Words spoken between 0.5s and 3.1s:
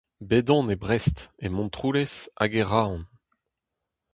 on e Brest, e Montroulez, hag e Roazhon.